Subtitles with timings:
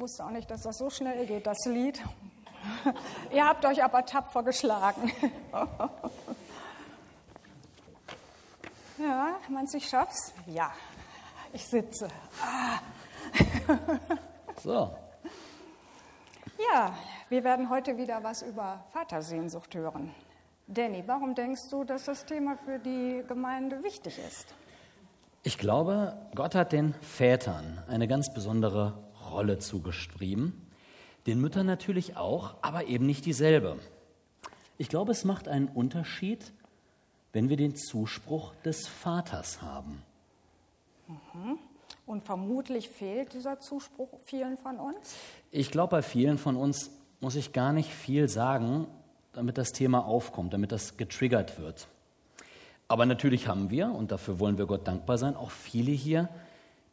[0.00, 2.02] wusste auch nicht, dass das so schnell geht, das Lied.
[3.32, 5.12] Ihr habt euch aber tapfer geschlagen.
[8.98, 10.32] ja, meinst du, ich schaff's?
[10.46, 10.72] Ja,
[11.52, 12.08] ich sitze.
[12.42, 12.78] Ah.
[14.62, 14.94] so.
[16.72, 16.94] Ja,
[17.28, 20.14] wir werden heute wieder was über Vatersehnsucht hören.
[20.66, 24.54] Danny, warum denkst du, dass das Thema für die Gemeinde wichtig ist?
[25.42, 28.92] Ich glaube, Gott hat den Vätern eine ganz besondere
[29.30, 30.52] Rolle zugeschrieben,
[31.26, 33.78] den Müttern natürlich auch, aber eben nicht dieselbe.
[34.78, 36.52] Ich glaube, es macht einen Unterschied,
[37.32, 40.02] wenn wir den Zuspruch des Vaters haben.
[41.08, 41.58] Mhm.
[42.06, 45.14] Und vermutlich fehlt dieser Zuspruch vielen von uns?
[45.50, 48.86] Ich glaube, bei vielen von uns muss ich gar nicht viel sagen,
[49.32, 51.86] damit das Thema aufkommt, damit das getriggert wird.
[52.88, 56.28] Aber natürlich haben wir, und dafür wollen wir Gott dankbar sein, auch viele hier,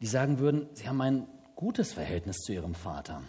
[0.01, 3.21] die sagen würden, sie haben ein gutes Verhältnis zu ihrem Vater.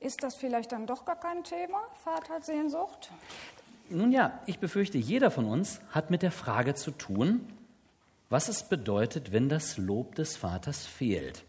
[0.00, 3.10] Ist das vielleicht dann doch gar kein Thema, Vatersehnsucht?
[3.90, 7.46] Nun ja, ich befürchte, jeder von uns hat mit der Frage zu tun,
[8.30, 11.44] was es bedeutet, wenn das Lob des Vaters fehlt.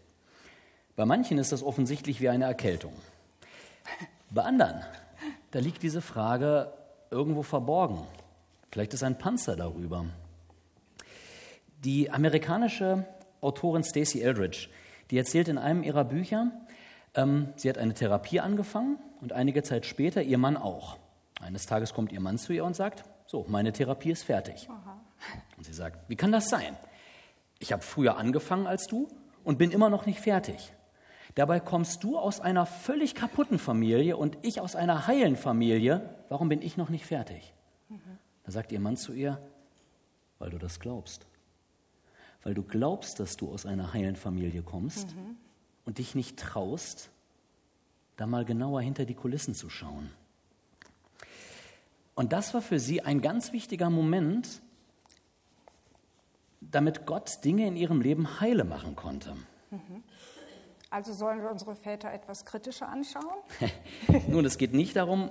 [0.94, 2.92] Bei manchen ist das offensichtlich wie eine Erkältung.
[4.28, 4.84] Bei anderen
[5.54, 6.72] da liegt diese Frage
[7.12, 8.04] irgendwo verborgen.
[8.72, 10.04] Vielleicht ist ein Panzer darüber.
[11.84, 13.04] Die amerikanische
[13.42, 14.68] Autorin Stacey Eldridge,
[15.10, 16.50] die erzählt in einem ihrer Bücher,
[17.14, 20.96] ähm, sie hat eine Therapie angefangen und einige Zeit später ihr Mann auch.
[21.40, 24.68] Eines Tages kommt ihr Mann zu ihr und sagt, so, meine Therapie ist fertig.
[24.70, 24.98] Aha.
[25.58, 26.76] Und sie sagt, wie kann das sein?
[27.58, 29.08] Ich habe früher angefangen als du
[29.42, 30.72] und bin immer noch nicht fertig.
[31.34, 36.14] Dabei kommst du aus einer völlig kaputten Familie und ich aus einer heilen Familie.
[36.30, 37.52] Warum bin ich noch nicht fertig?
[37.88, 37.98] Mhm.
[38.44, 39.38] Da sagt ihr Mann zu ihr,
[40.38, 41.26] weil du das glaubst.
[42.44, 45.36] Weil du glaubst, dass du aus einer heilen Familie kommst mhm.
[45.84, 47.10] und dich nicht traust,
[48.16, 50.10] da mal genauer hinter die Kulissen zu schauen.
[52.14, 54.60] Und das war für sie ein ganz wichtiger Moment,
[56.60, 59.34] damit Gott Dinge in ihrem Leben heile machen konnte.
[59.70, 60.02] Mhm.
[60.90, 63.34] Also sollen wir unsere Väter etwas kritischer anschauen?
[64.28, 65.30] Nun, es geht nicht darum,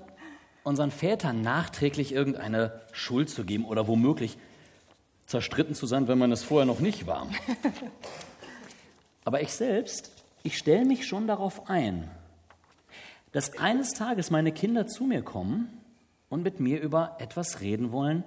[0.63, 4.37] unseren Vätern nachträglich irgendeine Schuld zu geben oder womöglich
[5.33, 7.27] zerstritten zu sein, wenn man es vorher noch nicht war.
[9.25, 10.11] Aber ich selbst,
[10.43, 12.11] ich stelle mich schon darauf ein,
[13.31, 15.81] dass eines Tages meine Kinder zu mir kommen
[16.29, 18.23] und mit mir über etwas reden wollen,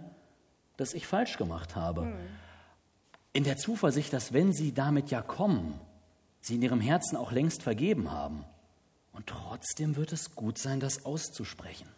[0.79, 2.03] das ich falsch gemacht habe.
[2.03, 2.15] Hm.
[3.33, 5.79] In der Zuversicht, dass wenn sie damit ja kommen,
[6.41, 8.45] sie in ihrem Herzen auch längst vergeben haben.
[9.13, 11.89] Und trotzdem wird es gut sein, das auszusprechen.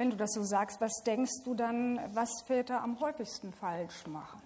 [0.00, 4.40] Wenn du das so sagst, was denkst du dann, was Väter am häufigsten falsch machen?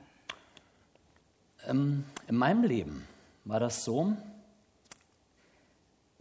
[1.68, 3.06] Ähm, in meinem Leben
[3.44, 4.16] war das so,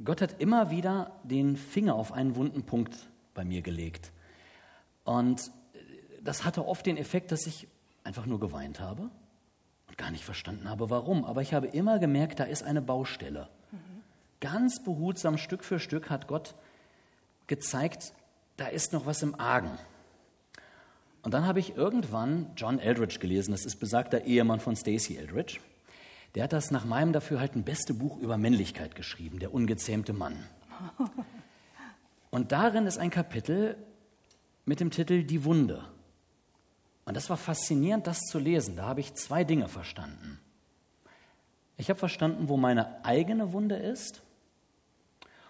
[0.03, 4.11] Gott hat immer wieder den Finger auf einen wunden Punkt bei mir gelegt.
[5.03, 5.49] Und
[6.21, 7.67] das hatte oft den Effekt, dass ich
[8.03, 9.09] einfach nur geweint habe
[9.87, 11.25] und gar nicht verstanden habe, warum.
[11.25, 13.49] Aber ich habe immer gemerkt, da ist eine Baustelle.
[13.71, 14.03] Mhm.
[14.41, 16.53] Ganz behutsam, Stück für Stück hat Gott
[17.47, 18.13] gezeigt,
[18.57, 19.77] da ist noch was im Argen.
[21.21, 25.59] Und dann habe ich irgendwann John Eldridge gelesen, das ist besagter Ehemann von Stacey Eldridge.
[26.35, 30.37] Der hat das nach meinem Dafürhalten beste Buch über Männlichkeit geschrieben, Der ungezähmte Mann.
[32.31, 33.77] Und darin ist ein Kapitel
[34.65, 35.85] mit dem Titel Die Wunde.
[37.05, 38.75] Und das war faszinierend, das zu lesen.
[38.75, 40.39] Da habe ich zwei Dinge verstanden.
[41.77, 44.23] Ich habe verstanden, wo meine eigene Wunde ist.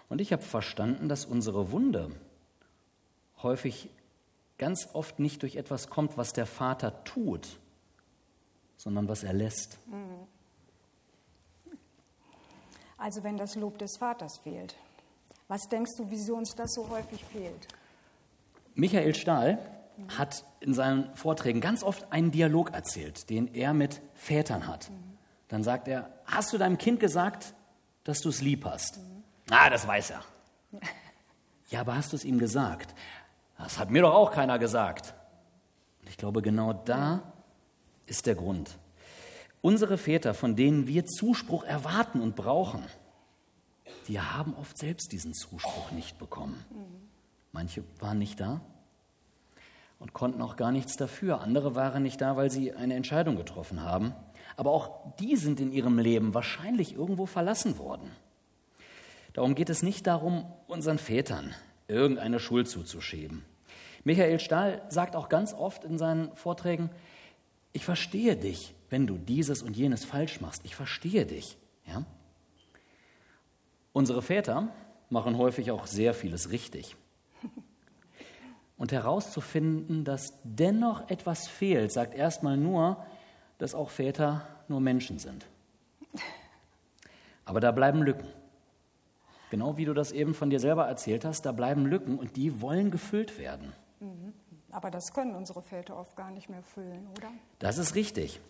[0.08, 2.10] Und ich habe verstanden, dass unsere Wunde
[3.44, 3.90] häufig
[4.58, 7.58] ganz oft nicht durch etwas kommt, was der Vater tut,
[8.76, 9.78] sondern was er lässt.
[12.98, 14.76] Also wenn das Lob des Vaters fehlt.
[15.48, 17.68] Was denkst du, wieso uns das so häufig fehlt?
[18.74, 19.58] Michael Stahl
[20.16, 24.90] hat in seinen Vorträgen ganz oft einen Dialog erzählt, den er mit Vätern hat.
[25.48, 27.54] Dann sagt er, hast du deinem Kind gesagt,
[28.02, 28.98] dass du es lieb hast?
[29.50, 30.24] Ah, das weiß er.
[31.70, 32.94] Ja, aber hast du es ihm gesagt?
[33.58, 35.14] Das hat mir doch auch keiner gesagt.
[36.00, 37.32] Und ich glaube, genau da
[38.06, 38.76] ist der Grund.
[39.62, 42.84] Unsere Väter, von denen wir Zuspruch erwarten und brauchen,
[44.08, 46.62] die haben oft selbst diesen Zuspruch nicht bekommen.
[47.52, 48.60] Manche waren nicht da,
[50.04, 51.40] und konnten auch gar nichts dafür.
[51.40, 54.12] Andere waren nicht da, weil sie eine Entscheidung getroffen haben.
[54.54, 58.10] Aber auch die sind in ihrem Leben wahrscheinlich irgendwo verlassen worden.
[59.32, 61.54] Darum geht es nicht darum, unseren Vätern
[61.88, 63.44] irgendeine Schuld zuzuschieben.
[64.04, 66.90] Michael Stahl sagt auch ganz oft in seinen Vorträgen,
[67.72, 70.62] ich verstehe dich, wenn du dieses und jenes falsch machst.
[70.64, 71.58] Ich verstehe dich.
[71.86, 72.04] Ja?
[73.92, 74.68] Unsere Väter
[75.10, 76.96] machen häufig auch sehr vieles richtig.
[78.76, 83.04] Und herauszufinden, dass dennoch etwas fehlt, sagt erstmal nur,
[83.58, 85.46] dass auch Väter nur Menschen sind.
[87.44, 88.26] Aber da bleiben Lücken.
[89.54, 92.60] Genau wie du das eben von dir selber erzählt hast, da bleiben Lücken und die
[92.60, 93.72] wollen gefüllt werden.
[94.00, 94.32] Mhm.
[94.72, 97.30] Aber das können unsere Väter oft gar nicht mehr füllen, oder?
[97.60, 98.40] Das ist richtig.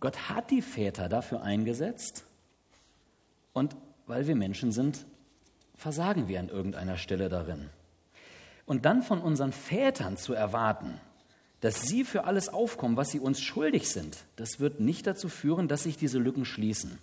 [0.00, 2.24] Gott hat die Väter dafür eingesetzt
[3.52, 3.76] und
[4.08, 5.06] weil wir Menschen sind,
[5.76, 7.70] versagen wir an irgendeiner Stelle darin.
[8.66, 11.00] Und dann von unseren Vätern zu erwarten,
[11.60, 15.68] dass sie für alles aufkommen, was sie uns schuldig sind, das wird nicht dazu führen,
[15.68, 16.98] dass sich diese Lücken schließen.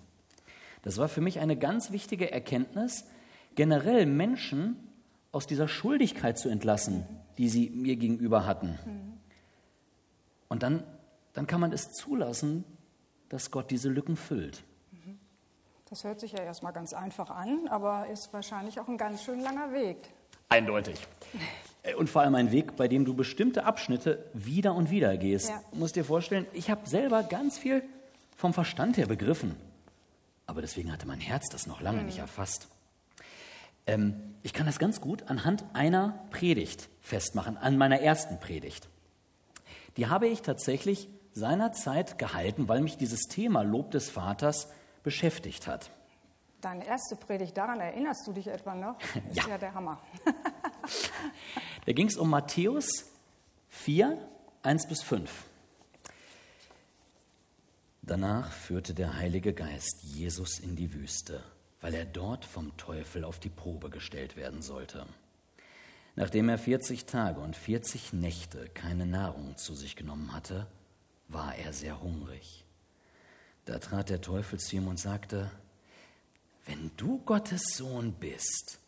[0.81, 3.05] Das war für mich eine ganz wichtige Erkenntnis,
[3.55, 4.77] generell Menschen
[5.31, 7.05] aus dieser Schuldigkeit zu entlassen,
[7.37, 8.79] die sie mir gegenüber hatten.
[10.47, 10.83] Und dann,
[11.33, 12.63] dann kann man es zulassen,
[13.29, 14.63] dass Gott diese Lücken füllt.
[15.89, 19.39] Das hört sich ja erstmal ganz einfach an, aber ist wahrscheinlich auch ein ganz schön
[19.39, 19.97] langer Weg.
[20.47, 21.07] Eindeutig.
[21.97, 25.49] Und vor allem ein Weg, bei dem du bestimmte Abschnitte wieder und wieder gehst.
[25.49, 25.61] Ja.
[25.71, 27.83] Du musst dir vorstellen, ich habe selber ganz viel
[28.35, 29.55] vom Verstand her begriffen.
[30.50, 32.07] Aber deswegen hatte mein Herz das noch lange mhm.
[32.07, 32.69] nicht erfasst.
[33.86, 38.90] Ähm, ich kann das ganz gut anhand einer Predigt festmachen, an meiner ersten Predigt.
[39.96, 44.69] Die habe ich tatsächlich seinerzeit gehalten, weil mich dieses Thema Lob des Vaters
[45.04, 45.92] beschäftigt hat.
[46.62, 48.98] Deine erste Predigt, daran erinnerst du dich etwa noch?
[49.28, 49.44] Das ja.
[49.44, 50.01] ist ja der Hammer.
[51.86, 53.06] da ging es um Matthäus
[53.68, 54.18] 4,
[54.63, 55.46] 1 bis 5.
[58.09, 61.44] Danach führte der Heilige Geist Jesus in die Wüste,
[61.79, 65.06] weil er dort vom Teufel auf die Probe gestellt werden sollte.
[66.15, 70.65] Nachdem er 40 Tage und 40 Nächte keine Nahrung zu sich genommen hatte,
[71.27, 72.65] war er sehr hungrig.
[73.65, 75.51] Da trat der Teufel zu ihm und sagte,
[76.65, 78.79] wenn du Gottes Sohn bist,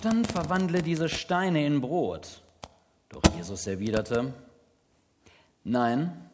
[0.00, 2.44] dann verwandle diese Steine in Brot.
[3.08, 4.32] Doch Jesus erwiderte,
[5.64, 6.29] nein,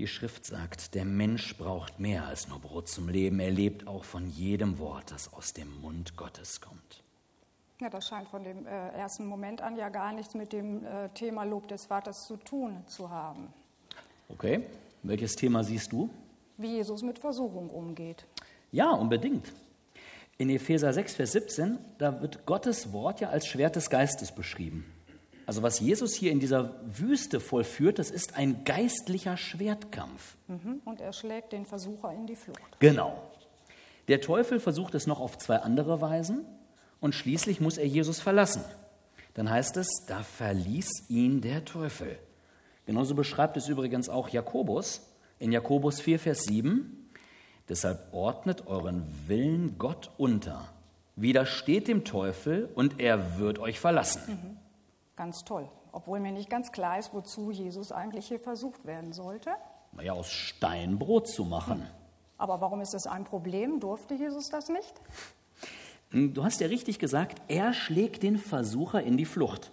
[0.00, 3.38] die Schrift sagt, der Mensch braucht mehr als nur Brot zum Leben.
[3.38, 7.04] Er lebt auch von jedem Wort, das aus dem Mund Gottes kommt.
[7.82, 11.10] Ja, das scheint von dem äh, ersten Moment an ja gar nichts mit dem äh,
[11.10, 13.52] Thema Lob des Vaters zu tun zu haben.
[14.30, 14.62] Okay,
[15.02, 16.08] welches Thema siehst du?
[16.56, 18.24] Wie Jesus mit Versuchung umgeht.
[18.72, 19.52] Ja, unbedingt.
[20.38, 24.90] In Epheser 6, Vers 17, da wird Gottes Wort ja als Schwert des Geistes beschrieben.
[25.50, 30.36] Also was Jesus hier in dieser Wüste vollführt, das ist ein geistlicher Schwertkampf.
[30.46, 30.80] Mhm.
[30.84, 32.78] Und er schlägt den Versucher in die Flucht.
[32.78, 33.20] Genau.
[34.06, 36.44] Der Teufel versucht es noch auf zwei andere Weisen
[37.00, 38.62] und schließlich muss er Jesus verlassen.
[39.34, 42.16] Dann heißt es, da verließ ihn der Teufel.
[42.86, 45.00] Genauso beschreibt es übrigens auch Jakobus
[45.40, 47.10] in Jakobus 4, Vers 7.
[47.68, 50.68] Deshalb ordnet euren Willen Gott unter,
[51.16, 54.22] widersteht dem Teufel und er wird euch verlassen.
[54.28, 54.69] Mhm.
[55.20, 55.68] Ganz toll.
[55.92, 59.50] Obwohl mir nicht ganz klar ist, wozu Jesus eigentlich hier versucht werden sollte.
[59.92, 61.86] Naja, aus Stein Brot zu machen.
[62.38, 63.80] Aber warum ist das ein Problem?
[63.80, 64.94] Durfte Jesus das nicht?
[66.12, 69.72] Hm, du hast ja richtig gesagt, er schlägt den Versucher in die Flucht.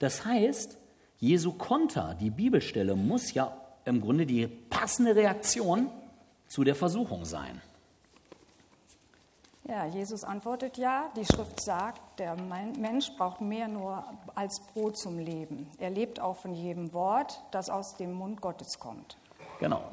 [0.00, 0.76] Das heißt,
[1.18, 5.88] Jesu Konter, die Bibelstelle, muss ja im Grunde die passende Reaktion
[6.48, 7.62] zu der Versuchung sein.
[9.70, 15.16] Ja, Jesus antwortet ja, die Schrift sagt, der Mensch braucht mehr nur als Brot zum
[15.20, 15.68] Leben.
[15.78, 19.16] Er lebt auch von jedem Wort, das aus dem Mund Gottes kommt.
[19.60, 19.84] Genau.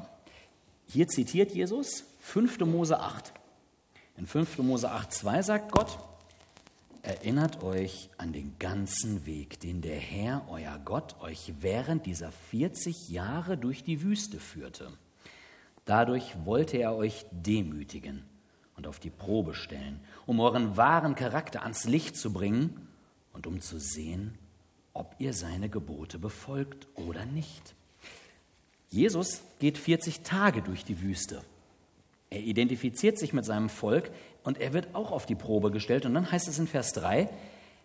[0.88, 2.58] Hier zitiert Jesus 5.
[2.60, 3.32] Mose 8.
[4.16, 4.58] In 5.
[4.58, 5.96] Mose 8, 2 sagt Gott,
[7.02, 13.10] erinnert euch an den ganzen Weg, den der Herr, euer Gott, euch während dieser 40
[13.10, 14.90] Jahre durch die Wüste führte.
[15.84, 18.24] Dadurch wollte er euch demütigen
[18.78, 22.88] und auf die Probe stellen, um euren wahren Charakter ans Licht zu bringen
[23.32, 24.38] und um zu sehen,
[24.94, 27.74] ob ihr seine Gebote befolgt oder nicht.
[28.88, 31.42] Jesus geht 40 Tage durch die Wüste.
[32.30, 34.12] Er identifiziert sich mit seinem Volk
[34.44, 36.06] und er wird auch auf die Probe gestellt.
[36.06, 37.28] Und dann heißt es in Vers 3,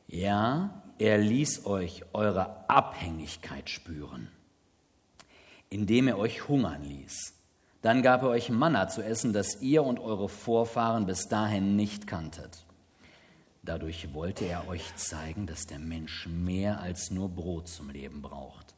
[0.08, 4.28] ja, er ließ euch eure Abhängigkeit spüren,
[5.72, 7.34] indem er euch hungern ließ
[7.84, 12.08] dann gab er euch Manna zu essen, das ihr und eure Vorfahren bis dahin nicht
[12.08, 12.66] kanntet.
[13.62, 18.74] Dadurch wollte er euch zeigen, dass der Mensch mehr als nur Brot zum Leben braucht.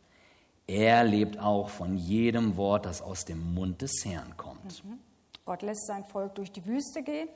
[0.66, 4.84] Er lebt auch von jedem Wort, das aus dem Mund des Herrn kommt.
[4.84, 4.98] Mhm.
[5.46, 7.30] Gott lässt sein Volk durch die Wüste gehen,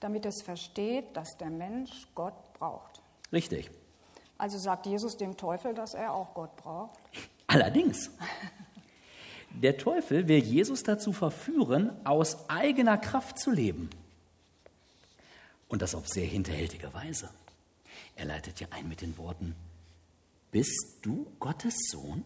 [0.00, 3.00] damit es versteht, dass der Mensch Gott braucht.
[3.32, 3.70] Richtig.
[4.36, 7.00] Also sagt Jesus dem Teufel, dass er auch Gott braucht.
[7.46, 8.10] Allerdings.
[9.62, 13.90] Der Teufel will Jesus dazu verführen, aus eigener Kraft zu leben.
[15.68, 17.30] Und das auf sehr hinterhältige Weise.
[18.16, 19.54] Er leitet ja ein mit den Worten,
[20.50, 22.22] bist du Gottes Sohn?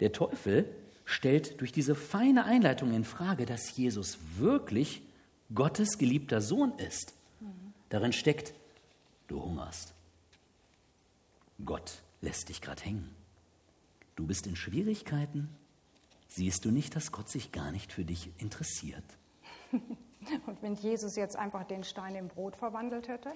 [0.00, 5.02] Der Teufel stellt durch diese feine Einleitung in Frage, dass Jesus wirklich
[5.54, 7.12] Gottes geliebter Sohn ist.
[7.90, 8.54] Darin steckt,
[9.28, 9.92] du hungerst.
[11.64, 13.14] Gott lässt dich gerade hängen.
[14.16, 15.48] Du bist in Schwierigkeiten.
[16.36, 19.04] Siehst du nicht, dass Gott sich gar nicht für dich interessiert?
[20.46, 23.30] Und wenn Jesus jetzt einfach den Stein in Brot verwandelt hätte?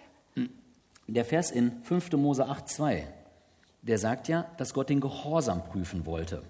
[1.07, 2.11] Der Vers in 5.
[2.15, 3.05] Mose 8,2,
[3.83, 6.43] der sagt ja, dass Gott den Gehorsam prüfen wollte.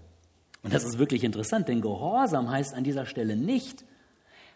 [0.62, 3.84] Und das ist wirklich interessant, denn Gehorsam heißt an dieser Stelle nicht,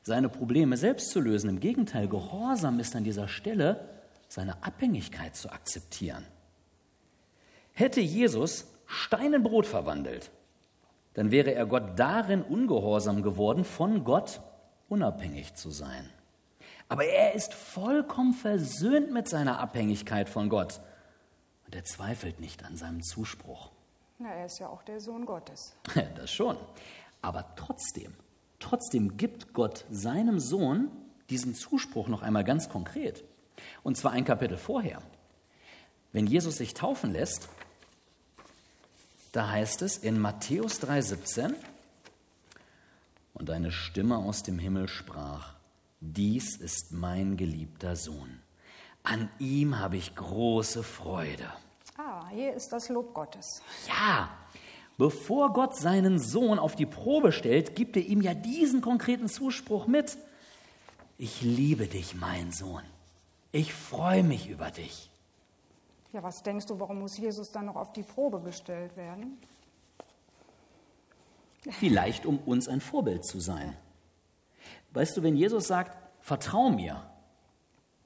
[0.02, 1.50] seine Probleme selbst zu lösen.
[1.50, 3.86] Im Gegenteil, Gehorsam ist an dieser Stelle,
[4.28, 6.24] seine Abhängigkeit zu akzeptieren.
[7.74, 10.30] Hätte Jesus Stein in Brot verwandelt,
[11.14, 14.40] dann wäre er Gott darin ungehorsam geworden, von Gott
[14.88, 16.08] unabhängig zu sein.
[16.88, 20.80] Aber er ist vollkommen versöhnt mit seiner Abhängigkeit von Gott
[21.64, 23.70] und er zweifelt nicht an seinem Zuspruch.
[24.18, 25.74] Na, er ist ja auch der Sohn Gottes.
[26.16, 26.56] Das schon.
[27.22, 28.14] Aber trotzdem,
[28.58, 30.90] trotzdem gibt Gott seinem Sohn
[31.30, 33.24] diesen Zuspruch noch einmal ganz konkret.
[33.82, 35.00] Und zwar ein Kapitel vorher.
[36.12, 37.48] Wenn Jesus sich taufen lässt,
[39.32, 41.54] da heißt es in Matthäus 3,17,
[43.34, 45.54] und eine Stimme aus dem Himmel sprach,
[46.00, 48.40] dies ist mein geliebter Sohn.
[49.02, 51.50] An ihm habe ich große Freude.
[51.96, 53.62] Ah, hier ist das Lob Gottes.
[53.88, 54.30] Ja,
[54.98, 59.86] bevor Gott seinen Sohn auf die Probe stellt, gibt er ihm ja diesen konkreten Zuspruch
[59.86, 60.18] mit.
[61.18, 62.82] Ich liebe dich, mein Sohn.
[63.50, 65.10] Ich freue mich über dich.
[66.12, 69.38] Ja, was denkst du, warum muss Jesus dann noch auf die Probe gestellt werden?
[71.70, 73.76] Vielleicht, um uns ein Vorbild zu sein.
[74.92, 77.02] Weißt du, wenn Jesus sagt, vertrau mir,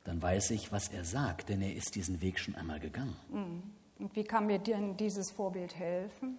[0.04, 3.16] dann weiß ich, was er sagt, denn er ist diesen Weg schon einmal gegangen.
[3.98, 6.38] Und wie kann mir denn dieses Vorbild helfen?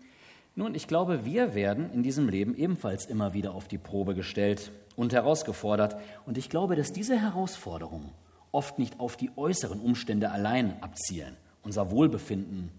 [0.55, 4.71] Nun, ich glaube, wir werden in diesem Leben ebenfalls immer wieder auf die Probe gestellt
[4.95, 5.99] und herausgefordert.
[6.25, 8.11] Und ich glaube, dass diese Herausforderungen
[8.51, 11.35] oft nicht auf die äußeren Umstände allein abzielen,
[11.67, 12.71] unser Wohlbefinden,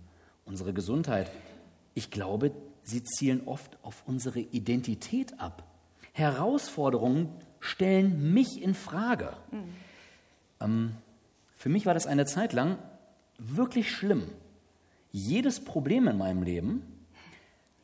[0.47, 1.31] unsere Gesundheit.
[1.93, 2.53] Ich glaube,
[2.83, 5.63] sie zielen oft auf unsere Identität ab.
[6.13, 7.29] Herausforderungen
[7.61, 9.37] stellen mich in Frage.
[10.61, 10.95] Ähm,
[11.55, 12.79] für mich war das eine Zeit lang
[13.37, 14.23] wirklich schlimm.
[15.13, 16.83] Jedes Problem in meinem Leben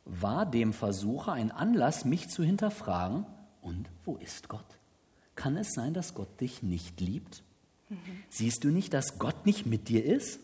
[0.06, 3.26] war dem Versucher ein Anlass, mich zu hinterfragen,
[3.61, 4.78] und wo ist Gott?
[5.37, 7.42] Kann es sein, dass Gott dich nicht liebt?
[8.30, 10.40] Siehst du nicht, dass Gott nicht mit dir ist?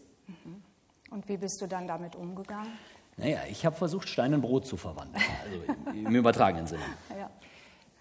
[1.11, 2.73] Und wie bist du dann damit umgegangen?
[3.17, 6.83] Naja, ich habe versucht, Stein in Brot zu verwandeln, also im übertragenen Sinne.
[7.11, 7.31] Ja.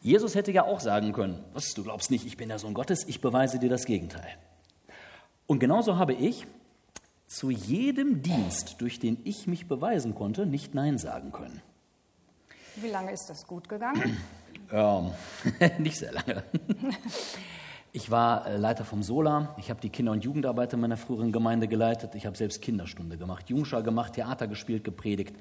[0.01, 3.05] Jesus hätte ja auch sagen können, was, du glaubst nicht, ich bin der Sohn Gottes,
[3.05, 4.37] ich beweise dir das Gegenteil.
[5.45, 6.47] Und genauso habe ich
[7.27, 11.61] zu jedem Dienst, durch den ich mich beweisen konnte, nicht Nein sagen können.
[12.77, 14.17] Wie lange ist das gut gegangen?
[14.71, 15.11] Ähm,
[15.79, 16.43] nicht sehr lange.
[17.91, 19.55] Ich war äh, Leiter vom Sola.
[19.57, 22.15] Ich habe die Kinder- und Jugendarbeit in meiner früheren Gemeinde geleitet.
[22.15, 25.35] Ich habe selbst Kinderstunde gemacht, Jungschar gemacht, Theater gespielt, gepredigt.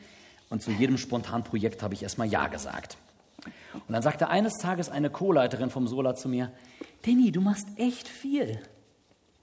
[0.49, 2.97] Und zu jedem spontanen Projekt habe ich erstmal Ja gesagt.
[3.75, 6.51] Und dann sagte eines Tages eine Co-Leiterin vom Sola zu mir,
[7.05, 8.61] Danny, du machst echt viel.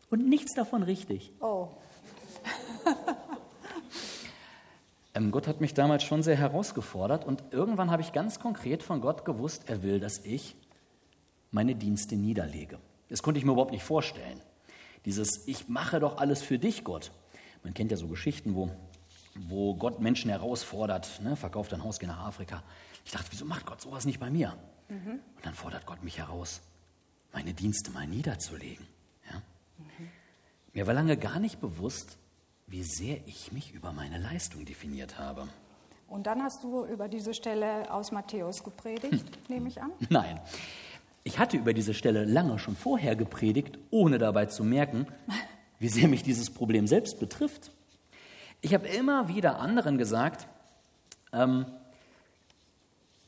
[0.09, 1.31] Und nichts davon richtig.
[1.39, 1.69] Oh,
[5.15, 8.99] Ähm, Gott hat mich damals schon sehr herausgefordert und irgendwann habe ich ganz konkret von
[8.99, 10.57] Gott gewusst, er will, dass ich
[11.51, 12.79] meine Dienste niederlege.
[13.09, 14.41] Das konnte ich mir überhaupt nicht vorstellen.
[15.05, 17.11] Dieses Ich mache doch alles für dich, Gott.
[17.63, 18.71] Man kennt ja so Geschichten, wo,
[19.35, 22.63] wo Gott Menschen herausfordert, ne, verkauft ein Haus, geh nach Afrika.
[23.05, 24.57] Ich dachte, wieso macht Gott sowas nicht bei mir?
[24.89, 26.61] Und dann fordert Gott mich heraus,
[27.33, 28.85] meine Dienste mal niederzulegen.
[29.31, 29.41] Ja?
[30.73, 32.17] Mir war lange gar nicht bewusst,
[32.67, 35.47] wie sehr ich mich über meine Leistung definiert habe.
[36.07, 39.91] und dann hast du über diese Stelle aus Matthäus gepredigt, nehme ich an.
[40.09, 40.39] Nein,
[41.25, 45.07] ich hatte über diese Stelle lange schon vorher gepredigt, ohne dabei zu merken,
[45.79, 47.71] wie sehr mich dieses Problem selbst betrifft.
[48.61, 50.47] Ich habe immer wieder anderen gesagt,
[51.33, 51.65] ähm,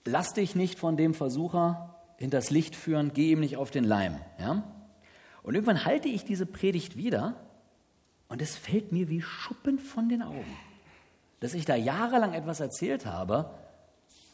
[0.05, 4.19] lass dich nicht von dem Versucher hinters Licht führen, geh ihm nicht auf den Leim.
[4.39, 4.63] Ja?
[5.41, 7.35] Und irgendwann halte ich diese Predigt wieder
[8.29, 10.57] und es fällt mir wie Schuppen von den Augen,
[11.39, 13.49] dass ich da jahrelang etwas erzählt habe,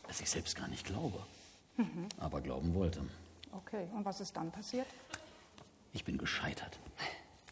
[0.05, 1.20] das ich selbst gar nicht glaube,
[2.20, 3.01] aber glauben wollte.
[3.56, 4.88] Okay, und was ist dann passiert?
[5.94, 6.80] Ich bin gescheitert.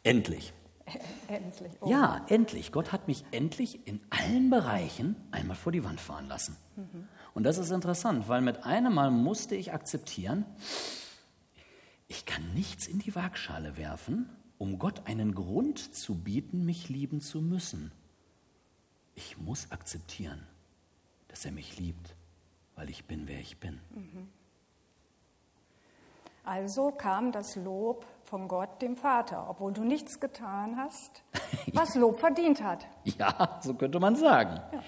[0.04, 0.54] Endlich.
[1.28, 1.72] endlich.
[1.82, 1.90] Oh.
[1.90, 2.72] Ja, endlich.
[2.72, 6.58] Gott hat mich endlich in allen Bereichen einmal vor die Wand fahren lassen.
[6.76, 7.08] Mhm.
[7.34, 10.46] Und das ist interessant, weil mit einem Mal musste ich akzeptieren,
[12.08, 17.22] ich kann nichts in die Waagschale werfen, um Gott einen Grund zu bieten, mich lieben
[17.22, 17.92] zu müssen.
[19.16, 20.46] Ich muss akzeptieren,
[21.30, 22.16] dass er mich liebt,
[22.76, 23.80] weil ich bin, wer ich bin.
[23.96, 24.28] Mhm.
[26.44, 31.24] Also kam das Lob von Gott dem Vater, obwohl du nichts getan hast,
[31.74, 32.88] was Lob verdient hat.
[33.04, 34.60] Ja, so könnte man sagen.
[34.72, 34.84] Ja.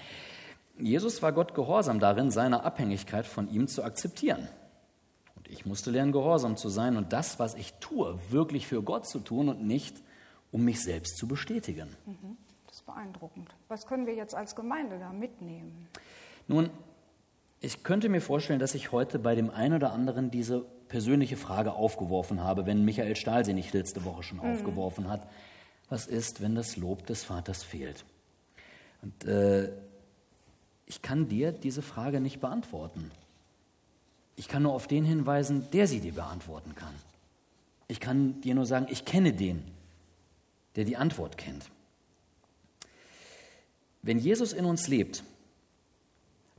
[0.78, 4.48] Jesus war Gott gehorsam darin, seine Abhängigkeit von ihm zu akzeptieren.
[5.36, 9.06] Und ich musste lernen, gehorsam zu sein und das, was ich tue, wirklich für Gott
[9.06, 10.02] zu tun und nicht,
[10.50, 11.96] um mich selbst zu bestätigen.
[12.06, 12.36] Mhm.
[12.66, 13.54] Das ist beeindruckend.
[13.68, 15.88] Was können wir jetzt als Gemeinde da mitnehmen?
[16.48, 16.70] Nun,
[17.60, 21.72] ich könnte mir vorstellen, dass ich heute bei dem einen oder anderen diese persönliche Frage
[21.72, 24.44] aufgeworfen habe, wenn Michael Stahl sie nicht letzte Woche schon mhm.
[24.44, 25.28] aufgeworfen hat.
[25.88, 28.04] Was ist, wenn das Lob des Vaters fehlt?
[29.02, 29.72] Und äh,
[30.86, 33.10] ich kann dir diese Frage nicht beantworten.
[34.36, 36.94] Ich kann nur auf den hinweisen, der sie dir beantworten kann.
[37.88, 39.64] Ich kann dir nur sagen, ich kenne den,
[40.76, 41.70] der die Antwort kennt.
[44.02, 45.24] Wenn Jesus in uns lebt,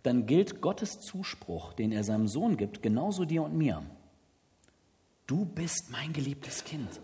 [0.03, 3.81] dann gilt Gottes Zuspruch, den er seinem Sohn gibt, genauso dir und mir.
[5.27, 7.01] Du bist mein geliebtes Kind.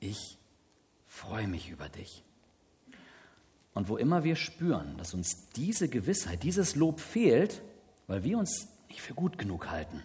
[0.00, 0.38] Ich
[1.06, 2.24] freue mich über dich.
[3.74, 7.62] Und wo immer wir spüren, dass uns diese Gewissheit, dieses Lob fehlt,
[8.06, 10.02] weil wir uns nicht für gut genug halten,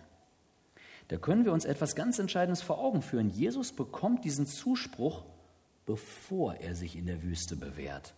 [1.09, 3.29] da können wir uns etwas ganz Entscheidendes vor Augen führen.
[3.29, 5.23] Jesus bekommt diesen Zuspruch,
[5.85, 8.13] bevor er sich in der Wüste bewährt.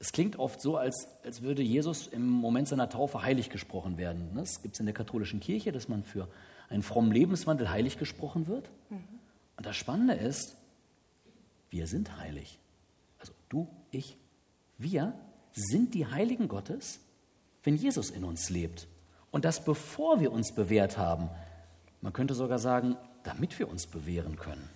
[0.00, 4.30] Es klingt oft so, als, als würde Jesus im Moment seiner Taufe heilig gesprochen werden.
[4.34, 6.26] Das gibt es in der katholischen Kirche, dass man für
[6.70, 8.70] einen frommen Lebenswandel heilig gesprochen wird.
[8.88, 9.04] Mhm.
[9.56, 10.56] Und das Spannende ist,
[11.68, 12.58] wir sind heilig.
[13.18, 14.16] Also du, ich,
[14.78, 15.12] wir
[15.52, 17.00] sind die Heiligen Gottes,
[17.64, 18.86] wenn Jesus in uns lebt.
[19.30, 21.28] Und das bevor wir uns bewährt haben.
[22.00, 24.68] Man könnte sogar sagen, damit wir uns bewähren können.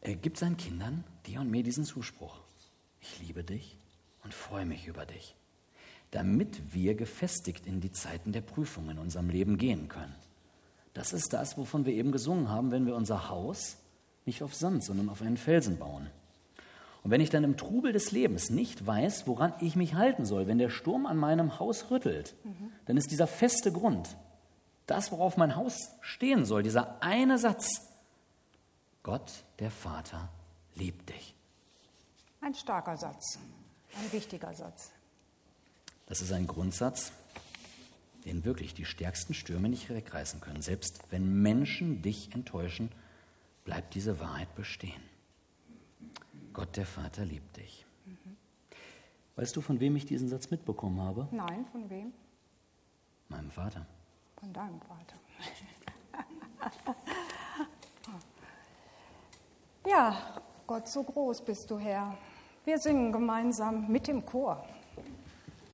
[0.00, 2.40] Er gibt seinen Kindern, dir und mir, diesen Zuspruch.
[3.00, 3.76] Ich liebe dich
[4.24, 5.36] und freue mich über dich
[6.10, 10.14] damit wir gefestigt in die Zeiten der Prüfung in unserem Leben gehen können.
[10.94, 13.76] Das ist das, wovon wir eben gesungen haben, wenn wir unser Haus
[14.26, 16.10] nicht auf Sand, sondern auf einen Felsen bauen.
[17.02, 20.46] Und wenn ich dann im Trubel des Lebens nicht weiß, woran ich mich halten soll,
[20.46, 22.72] wenn der Sturm an meinem Haus rüttelt, mhm.
[22.86, 24.16] dann ist dieser feste Grund,
[24.86, 27.88] das, worauf mein Haus stehen soll, dieser eine Satz,
[29.02, 30.28] Gott, der Vater,
[30.74, 31.34] liebt dich.
[32.40, 33.38] Ein starker Satz,
[33.98, 34.90] ein wichtiger Satz.
[36.10, 37.12] Das ist ein Grundsatz,
[38.24, 40.60] den wirklich die stärksten Stürme nicht wegreißen können.
[40.60, 42.90] Selbst wenn Menschen dich enttäuschen,
[43.64, 45.00] bleibt diese Wahrheit bestehen.
[46.52, 47.86] Gott der Vater liebt dich.
[48.06, 48.36] Mhm.
[49.36, 51.28] Weißt du, von wem ich diesen Satz mitbekommen habe?
[51.30, 52.12] Nein, von wem?
[53.28, 53.86] Meinem Vater.
[54.40, 55.14] Von deinem Vater.
[59.86, 62.18] ja, Gott, so groß bist du Herr.
[62.64, 64.66] Wir singen gemeinsam mit dem Chor.